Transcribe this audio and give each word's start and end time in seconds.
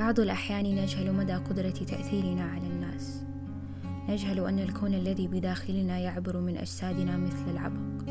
بعض 0.00 0.20
الأحيان 0.20 0.64
نجهل 0.64 1.12
مدى 1.12 1.34
قدرة 1.34 1.70
تأثيرنا 1.70 2.42
على 2.42 2.66
الناس. 2.66 3.22
نجهل 4.08 4.46
أن 4.46 4.58
الكون 4.58 4.94
الذي 4.94 5.26
بداخلنا 5.26 5.98
يعبر 5.98 6.40
من 6.40 6.56
أجسادنا 6.56 7.16
مثل 7.16 7.50
العبق. 7.50 8.04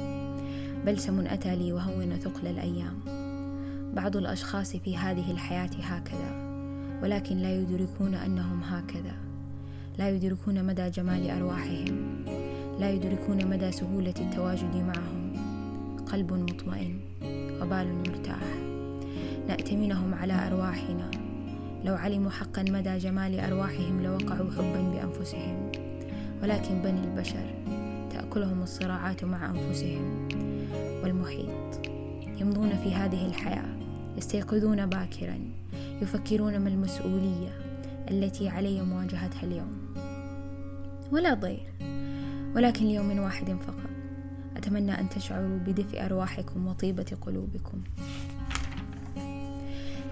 بلسم 0.85 1.19
أتى 1.19 1.55
ليهون 1.55 2.15
ثقل 2.15 2.47
الأيام. 2.47 2.99
بعض 3.95 4.17
الأشخاص 4.17 4.75
في 4.75 4.97
هذه 4.97 5.31
الحياة 5.31 5.69
هكذا 5.81 6.31
ولكن 7.03 7.37
لا 7.37 7.55
يدركون 7.55 8.13
أنهم 8.13 8.63
هكذا. 8.63 9.15
لا 9.97 10.09
يدركون 10.09 10.65
مدى 10.65 10.89
جمال 10.89 11.29
أرواحهم. 11.29 12.25
لا 12.79 12.91
يدركون 12.91 13.45
مدى 13.47 13.71
سهولة 13.71 14.13
التواجد 14.19 14.75
معهم. 14.75 15.33
قلب 16.05 16.33
مطمئن 16.33 16.99
وبال 17.61 17.95
مرتاح. 17.95 18.43
نأتمنهم 19.47 20.13
على 20.13 20.33
أرواحنا. 20.47 21.28
لو 21.85 21.95
علموا 21.95 22.31
حقا 22.31 22.63
مدى 22.63 22.97
جمال 22.97 23.39
أرواحهم 23.39 24.03
لوقعوا 24.03 24.51
حبا 24.51 24.81
بأنفسهم. 24.81 25.71
ولكن 26.43 26.81
بني 26.81 27.03
البشر 27.03 27.53
تأكلهم 28.11 28.63
الصراعات 28.63 29.23
مع 29.23 29.49
أنفسهم 29.49 30.27
والمحيط. 31.03 31.87
يمضون 32.41 32.69
في 32.69 32.93
هذه 32.93 33.25
الحياة 33.25 33.77
يستيقظون 34.17 34.85
باكرا 34.85 35.39
يفكرون 36.01 36.57
ما 36.59 36.69
المسؤولية 36.69 37.49
التي 38.11 38.49
علي 38.49 38.81
مواجهتها 38.81 39.43
اليوم. 39.43 39.93
ولا 41.11 41.33
ضير 41.33 41.73
ولكن 42.55 42.85
ليوم 42.85 43.19
واحد 43.19 43.45
فقط. 43.45 43.89
أتمنى 44.57 44.99
أن 44.99 45.09
تشعروا 45.09 45.57
بدفء 45.57 46.05
أرواحكم 46.05 46.67
وطيبة 46.67 47.17
قلوبكم. 47.21 47.83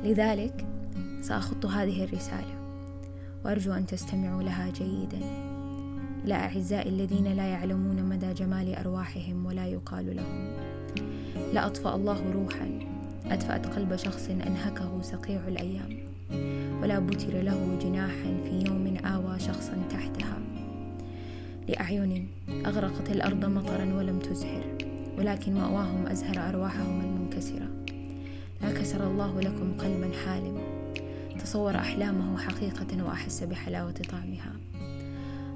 لذلك 0.03 0.65
سأخط 1.27 1.65
هذه 1.65 2.03
الرسالة. 2.03 2.55
وأرجو 3.45 3.73
أن 3.73 3.85
تستمعوا 3.85 4.43
لها 4.43 4.69
جيدا. 4.69 5.19
إلى 6.25 6.33
أعزائي 6.33 6.89
الذين 6.89 7.27
لا 7.27 7.45
يعلمون 7.45 8.03
مدى 8.03 8.33
جمال 8.33 8.75
أرواحهم 8.75 9.45
ولا 9.45 9.67
يقال 9.67 10.15
لهم. 10.15 10.53
لا 11.53 11.65
أطفأ 11.65 11.95
الله 11.95 12.31
روحا. 12.31 12.79
أدفأت 13.25 13.67
قلب 13.67 13.95
شخص 13.95 14.29
أنهكه 14.29 15.01
سقيع 15.01 15.47
الأيام. 15.47 15.97
ولا 16.81 16.99
بتر 16.99 17.41
له 17.41 17.77
جناحا 17.81 18.37
في 18.43 18.63
يوم 18.67 18.97
آوى 19.05 19.39
شخصا 19.39 19.77
تحتها. 19.89 20.39
لأعين 21.69 22.27
أغرقت 22.65 23.09
الأرض 23.09 23.45
مطرا 23.45 23.93
ولم 23.93 24.19
تزهر. 24.19 24.77
ولكن 25.17 25.53
مأواهم 25.53 26.07
أزهر 26.07 26.49
أرواحهم 26.49 27.01
المنكسرة. 27.01 27.67
لا 28.61 28.71
كسر 28.71 29.07
الله 29.07 29.41
لكم 29.41 29.77
قلبا 29.77 30.11
حالم. 30.25 30.76
تصور 31.47 31.75
أحلامه 31.75 32.37
حقيقة 32.37 33.03
وأحس 33.03 33.43
بحلاوة 33.43 33.91
طعمها. 33.91 34.51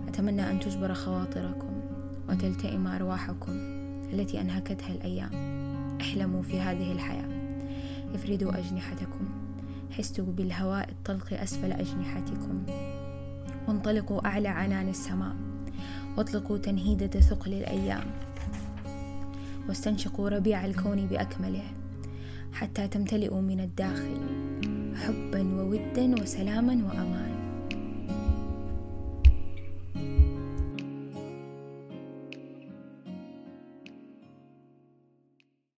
أتمنى 0.07 0.51
أن 0.51 0.59
تجبر 0.59 0.93
خواطركم 0.93 1.81
وتلتئم 2.29 2.87
أرواحكم 2.87 3.51
التي 4.13 4.41
أنهكتها 4.41 4.91
الأيام. 4.95 5.31
احلموا 6.01 6.41
في 6.41 6.59
هذه 6.59 6.91
الحياة. 6.91 7.29
افردوا 8.15 8.57
أجنحتكم. 8.57 9.29
حسوا 9.91 10.25
بالهواء 10.25 10.89
الطلق 10.89 11.33
أسفل 11.33 11.71
أجنحتكم. 11.71 12.63
وانطلقوا 13.67 14.27
أعلى 14.27 14.47
عنان 14.47 14.89
السماء. 14.89 15.35
واطلقوا 16.17 16.57
تنهيدة 16.57 17.19
ثقل 17.19 17.53
الأيام. 17.53 18.03
واستنشقوا 19.69 20.29
ربيع 20.29 20.65
الكون 20.65 21.07
بأكمله 21.07 21.63
حتى 22.53 22.87
تمتلئوا 22.87 23.41
من 23.41 23.59
الداخل. 23.59 24.17
حبا 25.11 25.41
وودا 25.57 26.05
وسلاما 26.21 26.73
وأمان 26.87 27.30